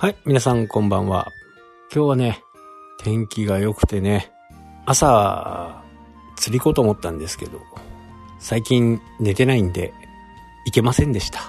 [0.00, 1.32] はい、皆さんこんばんは。
[1.92, 2.44] 今日はね、
[3.02, 4.30] 天気が良くてね、
[4.86, 5.82] 朝、
[6.36, 7.60] 釣り行こうと思ったんですけど、
[8.38, 9.92] 最近寝てないんで、
[10.66, 11.40] 行けませんでした。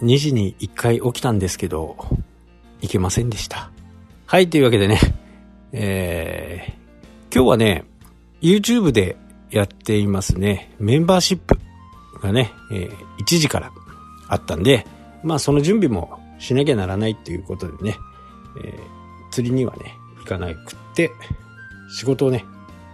[0.00, 1.98] 2時に1回起きたんですけど、
[2.80, 3.70] 行けませんでした。
[4.24, 4.98] はい、というわけでね、
[5.72, 7.84] えー、今日はね、
[8.40, 9.18] YouTube で
[9.50, 11.58] やっていますね、メンバーシップ
[12.22, 13.72] がね、えー、1時から
[14.28, 14.86] あったんで、
[15.22, 17.96] まあその準備もしなきゃならないっていうことでね、
[18.62, 21.12] えー、釣りにはね、行かなくって、
[21.88, 22.44] 仕事をね、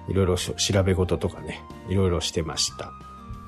[0.09, 2.93] いろいろ調べ事とかね、いろいろしてました。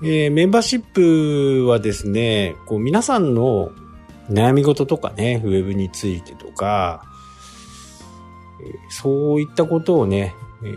[0.03, 3.71] えー、メンバーシップはですね、こう皆さんの
[4.29, 7.05] 悩み事とかね、ウェブについてとか、
[8.89, 10.75] そういったことをね、え、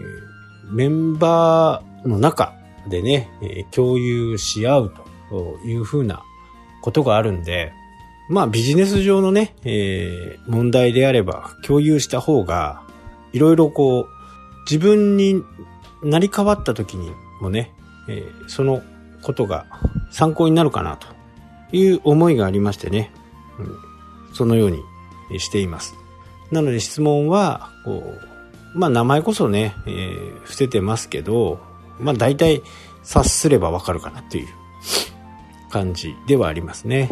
[0.71, 2.53] メンバーの中
[2.89, 3.29] でね、
[3.71, 4.93] 共有し合う
[5.29, 6.23] というふうな
[6.81, 7.73] ことがあるんで、
[8.29, 12.81] まあビジネス上のね、えー、問題であれば共有した方が、
[13.33, 14.15] いろいろこう、
[14.69, 15.43] 自分に
[16.03, 17.71] なり変わった時にもね、
[18.07, 18.81] えー、その
[19.21, 19.65] ことが
[20.11, 21.07] 参考になるかなと
[21.71, 23.11] いう思いがありましてね、
[23.59, 23.77] うん、
[24.33, 24.71] そのよう
[25.31, 25.95] にしています。
[26.51, 28.15] なので質問は、こ
[28.75, 31.59] う、まあ名前こそね、えー、伏せてますけど、
[31.99, 32.61] まあ大体
[33.03, 34.47] 察すればわかるかなっていう
[35.69, 37.09] 感じではありますね。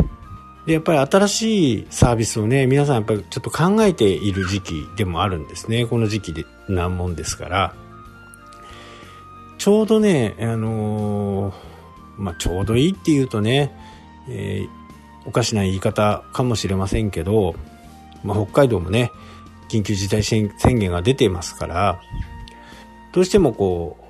[0.66, 5.86] で、やっぱり新しいサービスをね、皆さんやっぱりちょっと考えている時期でもあるんですね。
[5.86, 7.73] この時期で、なんもんですから。
[9.58, 11.53] ちょうどね、あのー、
[12.17, 13.72] まあ、ちょうどいいって言うとね、
[14.30, 14.70] えー、
[15.28, 17.55] おかしな言い方かもしれませんけど、
[18.23, 19.11] まあ、北海道もね、
[19.70, 22.00] 緊急事態宣言が出ていますから、
[23.11, 24.03] どうしてもこう、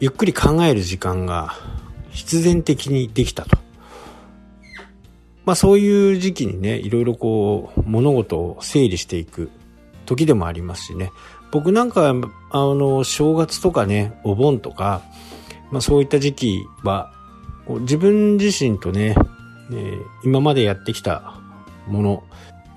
[0.00, 1.54] ゆっくり考える時間が
[2.10, 3.58] 必然的にできたと。
[5.44, 9.50] まあそういう時期にね、いろいろこう、物事を整理していく
[10.06, 11.10] 時でもありますしね。
[11.50, 12.12] 僕なんか、あ
[12.52, 15.02] の、正月とかね、お盆とか、
[15.70, 17.12] まあそういった時期は、
[17.80, 19.14] 自分自身とね、
[19.70, 21.40] えー、今までやってきた
[21.86, 22.22] もの、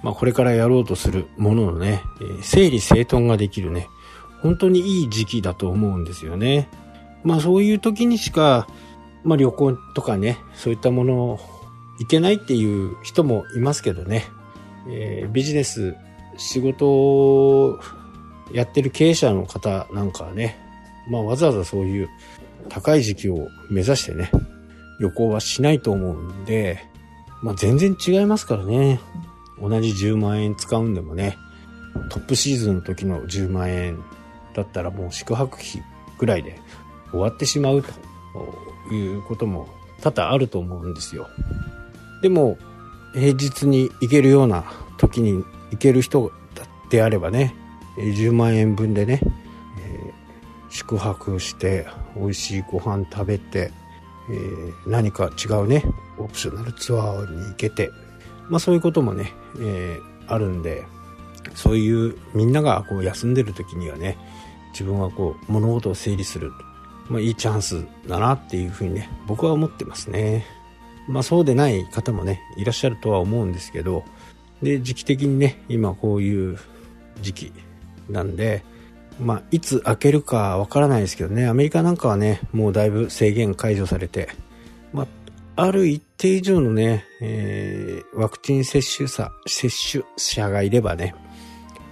[0.03, 3.88] まあこれからやろうとするもののね、えー、整理整頓ができるね、
[4.41, 6.69] 本当にいい時期だと思うんですよね。
[7.24, 8.68] まあそういう時にしか、
[9.24, 11.40] まあ旅行とかね、そういったものを
[12.03, 14.25] いけないっていう人もいますけどね、
[14.90, 15.96] えー、ビジネス、
[16.36, 17.80] 仕事を
[18.52, 20.58] やってる経営者の方なんかはね、
[21.09, 22.09] まあわざわざそういう
[22.68, 24.31] 高い時期を目指してね、
[25.00, 26.84] 旅行はしないと思うんで、
[27.42, 29.00] まあ全然違いますからね。
[29.62, 31.38] 同じ10万円使うんでもね、
[32.09, 34.03] トップシーズンの時の10万円
[34.53, 35.81] だったらもう宿泊費
[36.18, 36.59] ぐらいで
[37.12, 39.69] 終わってしまうということも
[40.02, 41.30] 多々あると思うんですよ。
[42.23, 42.57] でも、
[43.13, 44.63] 平日に行けるような
[44.97, 46.31] 時に行ける人
[46.89, 47.53] であればね、
[47.97, 49.19] 10万円分でね、
[49.78, 51.85] えー、宿泊して
[52.16, 53.73] 美味しいご飯食べて、
[54.31, 55.83] えー、何か違うね、
[56.17, 57.91] オプショナルツアーに行けて、
[58.47, 60.85] まあそういうこともね、えー、あるんで、
[61.56, 64.17] そういうみんながこう休んでる時にはね、
[64.72, 66.53] 自分はこう物事を整理する、
[67.09, 70.62] まあいいチャンスだなっていうふうにね、僕は思ってますね。
[71.08, 74.03] まあそうでない方もね、いらっしゃるとは思うんですけど、
[74.62, 76.58] で、時期的にね、今こういう
[77.22, 77.53] 時期
[78.09, 78.64] なんで、
[79.19, 84.30] まあいつ開けるかわからないですけどね、アメリカなんかはね、もうだいぶ制限解除されて、
[84.94, 85.08] まあ、
[85.56, 91.13] ある一定以上のね、えー、ワクチン接種者、接種者がいればね、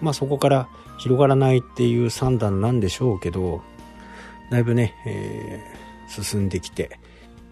[0.02, 3.62] まあそこから広がらないっていう算段なんでしょうけど、
[4.50, 7.00] だいぶね、えー、進んできて、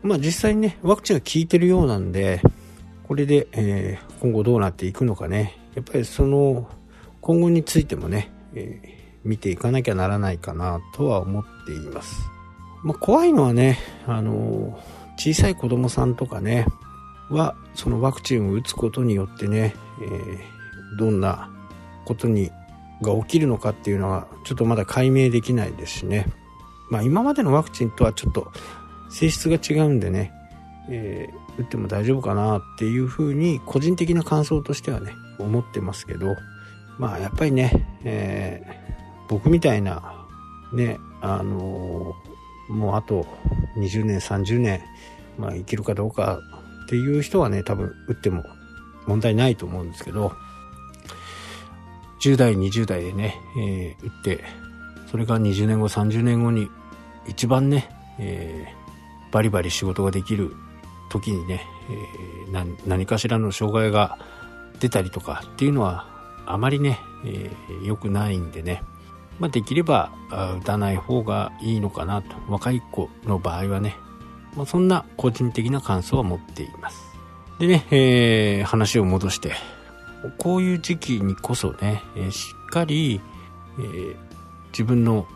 [0.01, 2.41] まあ実際にね、ワクチンが効いてるようなんで、
[3.03, 6.69] これで、えー、今後どうなっていくのかね、やっぱりその、
[7.21, 8.89] 今後についてもね、えー、
[9.23, 12.21] 見ていかなきゃならないかなとは思っています。
[12.83, 14.79] まあ怖いのはね、あの
[15.17, 16.65] 小さい子供さんとかね、
[17.29, 21.49] は、そのワクチンを打つことによってね、えー、どんな
[22.05, 22.51] ことに、
[23.01, 26.25] が起きるのかっていうのは、ちょっとまだ解明できないですしね。
[26.89, 28.51] まあ今までのワクチンとはちょっと
[29.09, 30.31] 性質が違うんでね、
[30.89, 36.35] えー、打っても大丈夫かなっていうふうに個人的な感想としてはね、思ってますけど、
[36.97, 37.71] まあやっぱりね、
[38.03, 40.27] えー、僕みたいな、
[40.73, 43.25] ね、あのー、もうあと
[43.77, 44.81] 20年、30年、
[45.37, 46.39] まあ生きるかどうか
[46.85, 48.43] っていう人はね、多分打っても
[49.05, 50.33] 問題ないと思うんですけど、
[52.21, 54.43] 10代、20代でね、えー、打って、
[55.09, 56.69] それが20年後、30年後に
[57.27, 57.89] 一番ね、
[58.19, 58.78] えー、
[59.31, 60.55] バリバリ仕事ができる
[61.09, 64.17] 時にね、えー、何かしらの障害が
[64.79, 66.07] 出たりとかっていうのは
[66.45, 68.83] あまりね、えー、良くないんでね、
[69.39, 72.35] まあ、できれば打たない方がいいのかなと。
[72.47, 73.95] 若い子の場合はね、
[74.55, 77.01] まあ、そんな個人的な感想は持っています。
[77.59, 79.53] でね、えー、話を戻して、
[80.37, 83.21] こういう時期にこそね、しっかり、
[83.79, 84.15] えー、
[84.71, 85.27] 自分の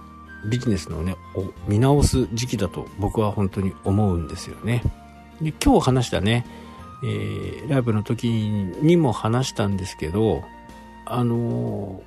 [0.45, 4.83] ビジネスのね、を見直す時期だと僕は本当に思うんですよね。
[5.41, 6.45] で今日話したね、
[7.03, 10.43] えー、ライブの時にも話したんですけど、
[11.05, 12.01] あの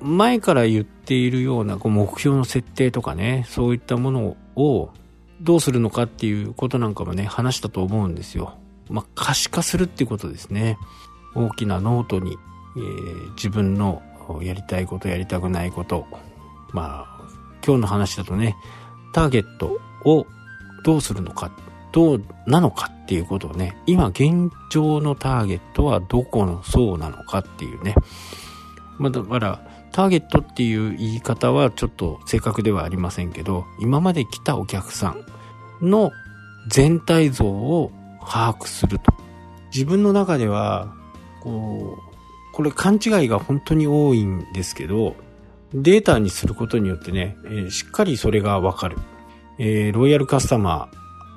[0.00, 4.90] ー、前から言っているようなこう目標の設定とかね、そういったものを
[5.40, 8.54] どうするのかっていうことなんかもね、話したと思うんですよ。
[8.88, 10.78] まあ、可視化するっていうことですね。
[11.34, 12.36] 大きなノートに、
[12.76, 14.02] えー、自分の
[14.42, 16.06] やりたいこと、やりたくないこと、
[16.72, 17.13] まあ、
[17.64, 18.56] 今日の話だとね、
[19.12, 20.26] ターゲットを
[20.84, 21.50] どうするのか、
[21.92, 27.94] どうなのかっていうことをね、今現状のターゲットはどこの層なのかっていうね。
[28.98, 35.14] まあだから、ターゲットっていう言い方はちょっと正確ではありませんけど、今まで来たお客さ
[35.80, 36.10] んの
[36.68, 39.14] 全体像を把握すると。
[39.72, 40.92] 自分の中では、
[41.42, 45.16] こう、これ勘違いが本当に多いんですけど、
[45.74, 48.96] データにすることによってね、えー、しっかりそれがわかる。
[49.58, 50.88] えー、ロイヤルカスタマ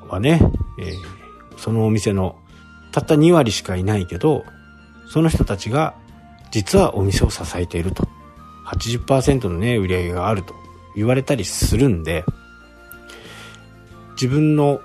[0.05, 0.41] ーはね、
[0.79, 1.17] えー
[1.57, 2.37] そのお店の
[2.91, 4.45] たった2割しかいないけど、
[5.07, 5.95] その人たちが
[6.51, 8.07] 実はお店を支えていると。
[8.65, 10.53] 80%のね、売り上げがあると
[10.95, 12.25] 言われたりするんで、
[14.13, 14.81] 自分の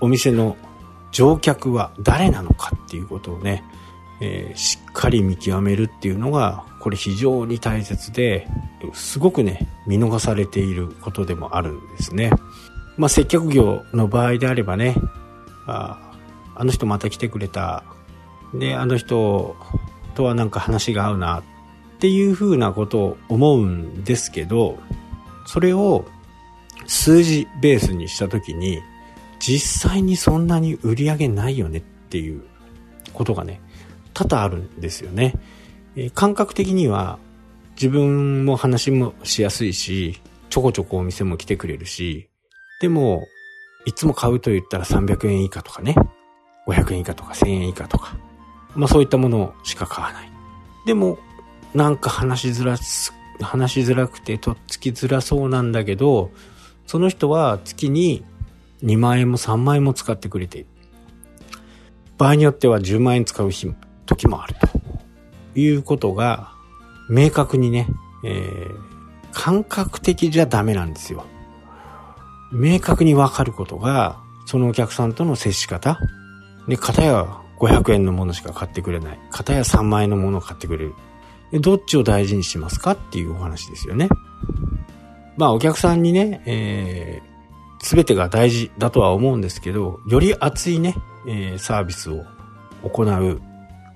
[0.00, 0.56] お店の
[1.12, 3.64] 乗客は誰なのかっていうことをね、
[4.20, 8.48] えー、しっかり見極めるっていうのが、これ非常に大切で、
[8.92, 12.30] すごくね、見逃されていることでもあるんですね。
[12.96, 14.96] まあ、接客業の場合であればね、
[15.66, 16.12] あ
[16.54, 17.84] あの人また来てくれた。
[18.54, 19.56] で、あの人
[20.14, 21.42] とはなんか話が合うなっ
[22.00, 24.78] ていうふうなことを思うんですけど、
[25.46, 26.04] それを
[26.86, 28.80] 数字ベースにしたときに、
[29.38, 32.42] 実際にそんなに売り上げないよねっていう
[33.12, 33.60] ことがね、
[34.18, 35.34] 多々あるんですよね。
[35.94, 37.20] え、感覚的には
[37.76, 40.20] 自分も話もしやすいし、
[40.50, 42.28] ちょこちょこお店も来てくれるし、
[42.80, 43.22] でも、
[43.86, 45.94] いつも買うと言ったら300円以下とかね、
[46.66, 48.16] 500円以下とか1000円以下とか、
[48.74, 50.32] まあそういったものしか買わない。
[50.84, 51.18] でも、
[51.72, 56.32] なんか話しづらす、話しづらくてとっつきづらそうなんだけど、
[56.88, 58.24] その人は月に
[58.82, 60.66] 2万円も3万円も使ってくれている。
[62.16, 63.76] 場合によっては10万円使う日も、
[64.08, 64.54] 時もある
[65.54, 66.52] ということが
[67.08, 67.86] 明確にね、
[68.24, 68.74] えー、
[69.32, 71.24] 感覚的じゃダメなんですよ。
[72.52, 76.00] 明確にわかることが、そのお客さんとの接し方、
[76.66, 79.18] で、片や500円のものしか買ってくれない。
[79.30, 80.94] 片や3万円のものを買ってくれる。
[81.50, 84.08] で、どっちを大事にしますかっていうお話ですよね。
[85.36, 90.94] まあ、お客さんにね、えー、すべてが大事だとは思うんですけど、より熱いね、
[91.26, 92.24] えー、サービスを
[92.82, 93.40] 行う。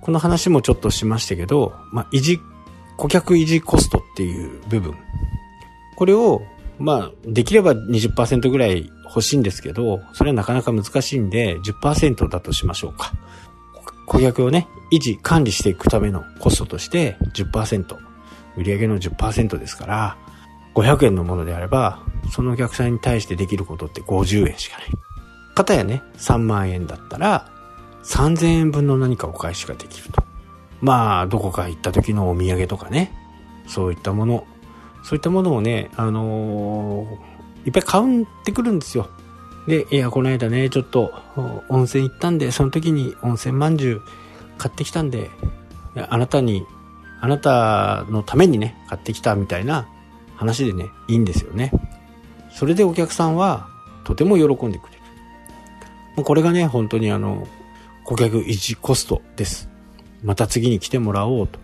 [0.03, 2.41] この話もちょっとしましたけど、まあ、維持、
[2.97, 4.95] 顧客維持コストっていう部分。
[5.97, 6.43] これを、
[6.79, 13.13] まあ、できれば20%ぐらい欲しいんですけど、それはなかなか難しいんで、10%だとしましょうか。
[14.07, 17.97] 顧客をね、維持、管理していくためのコストとして10%。
[18.57, 20.17] 売上の10%ですから、
[20.75, 24.89] 500円のものであれば、そのお客さんに対してできることって50円しかない。
[25.55, 27.52] かたやね、3万円だったら、
[28.05, 30.23] 3000円分の何かお返しができると。
[30.81, 33.13] まあ、どこか行った時のお土産とかね、
[33.67, 34.47] そういったもの、
[35.05, 37.33] そういったものをね、あのー
[37.65, 39.09] いっぱい買うってくるんですよ。
[39.67, 41.13] で、いや、この間ね、ちょっと
[41.69, 44.03] 温泉行ったんで、その時に温泉まんじゅう
[44.59, 45.31] 買ってきたんで、
[45.95, 46.67] あなたに、
[47.21, 49.87] あなたのためにね、買ってきたみたいな
[50.35, 51.71] 話でね、いいんですよね。
[52.51, 53.69] それでお客さんは
[54.05, 55.03] とても喜んでくれる。
[56.17, 57.47] もうこれがね、本当にあの、
[58.05, 59.69] 顧客維持コストです。
[60.23, 61.59] また次に来てもらおうと。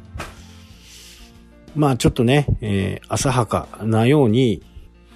[1.75, 4.62] まあちょっとね、えー、浅はかなように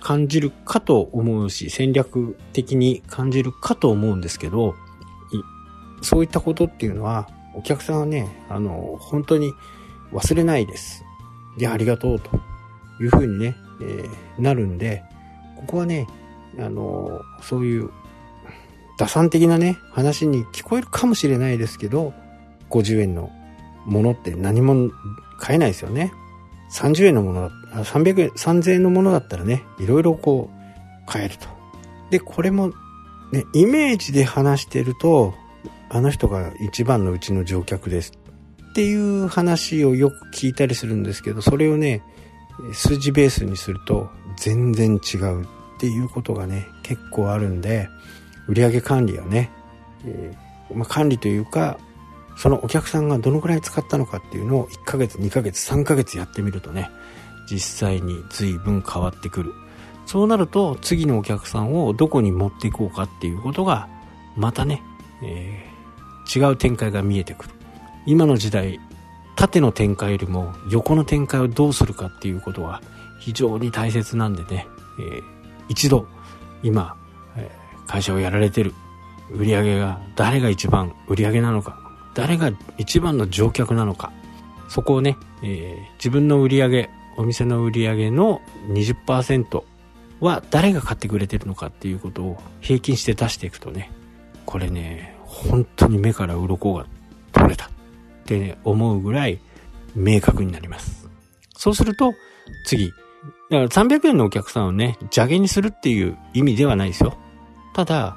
[0.00, 4.74] 感じるかと思うし、戦略的に感じるかと思うんですけど、
[6.02, 9.52] そういったことっていうのは、お客さんはね、あの、本当に
[10.12, 11.04] 忘れないです。
[11.58, 12.30] で、ありがとうと
[13.00, 15.04] いうふうにね、えー、なるんで、
[15.56, 16.06] ここはね、
[16.58, 17.90] あの、そういう
[19.02, 22.14] 打算的なね、話に聞こえるかもしれないですけど、
[22.70, 23.32] 50円の
[23.84, 24.92] ものって何も
[25.40, 26.12] 買えないですよね。
[26.70, 31.48] 30円のものだ、300円、3000円のものだったらね、いろいろこう、買えると。
[32.10, 32.68] で、これも、
[33.32, 35.34] ね、イメージで話してると、
[35.90, 38.12] あの人が一番のうちの乗客です。
[38.70, 42.04] っていう話をよく聞いたりするんですけど、それをね、
[42.72, 45.46] 数字ベースにすると全然違うっ
[45.80, 47.88] ていうことがね、結構あるんで、
[48.48, 49.50] 売上管理はね、
[50.04, 51.78] えー、まあ、管理というか、
[52.36, 56.90] そのお客さんがどのくらい使ったのかっていうのを1ヶ月、2ヶ月、3ヶ月やってみるとね、
[57.50, 59.52] 実際に随分変わってくる。
[60.06, 63.88] そうなると次のお客さんをどこに持っていこうかっていうことが
[64.36, 64.82] またね、
[65.22, 67.50] えー、違う展開が見えてくる。
[68.06, 68.80] 今の時代、
[69.36, 72.82] 縦の展開よりも横の展開をどうするかっていうことは
[73.20, 74.66] 非常に大切なんでね、
[75.00, 75.22] えー、
[75.68, 76.06] 一度
[76.62, 76.96] 今、
[77.86, 78.74] 会社をやられてる
[79.30, 81.78] 売り上げが誰が一番売り上げなのか、
[82.14, 84.12] 誰が一番の乗客なのか、
[84.68, 89.62] そこをね、えー、自分の売り上げ、お店の売り上げの20%
[90.20, 93.90] は誰が買ってくれてるのかっていうことを平均して出していくとね、
[94.46, 96.86] これね、本当に目から鱗が
[97.32, 97.68] 取れたっ
[98.24, 99.40] て、ね、思うぐらい
[99.94, 101.08] 明確になります。
[101.56, 102.14] そうすると、
[102.66, 102.96] 次、だか
[103.50, 107.16] ら300円のお客さんをね、邪気にするっていう意味ではないですよ。
[107.74, 108.16] ただ、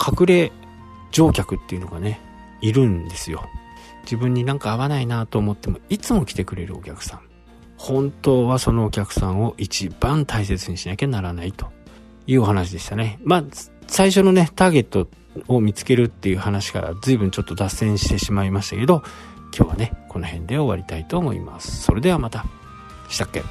[0.00, 0.52] 隠れ
[1.12, 2.20] 乗客っていうのがね、
[2.60, 3.44] いるんですよ。
[4.04, 7.20] 自分になんか合わないなと思っても、いつも来てくれるお客さん。
[7.76, 11.66] 本当はそのお客さんを一番大切にしなきゃならないと
[12.26, 13.18] いうお話でしたね。
[13.24, 13.44] まあ、
[13.86, 15.08] 最初のね、ターゲット
[15.48, 19.02] を見つけるっていう話から随分ちょっと脱線してしまいましたけど、
[19.56, 21.82] 今日はね、この辺で終わりたいと思います。
[21.82, 22.44] それではまた。
[23.08, 23.42] したっけ？